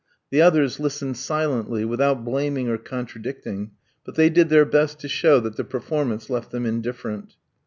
The 0.31 0.41
others 0.41 0.79
listened 0.79 1.15
silently, 1.15 1.85
without 1.85 2.25
blaming 2.25 2.67
or 2.69 2.79
contradicting, 2.79 3.73
but 4.03 4.15
they 4.15 4.31
did 4.31 4.49
their 4.49 4.65
best 4.65 4.99
to 5.01 5.07
show 5.07 5.39
that 5.41 5.57
the 5.57 5.63
performance 5.63 6.27
left 6.27 6.49
them 6.49 6.65
indifferent. 6.65 7.35